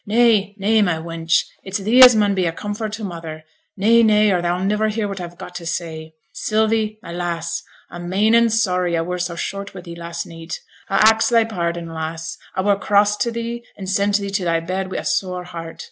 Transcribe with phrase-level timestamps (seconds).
[0.03, 3.43] 'Nay, nay, my wench, it's thee as mun be a comfort to mother:
[3.77, 6.15] nay, nay, or thou'll niver hear what a've got to say.
[6.33, 10.59] Sylvie, my lass, a'm main and sorry a were so short wi' thee last neet;
[10.89, 14.59] a ax thy pardon, lass, a were cross to thee, and sent thee to thy
[14.59, 15.79] bed wi' a sore heart.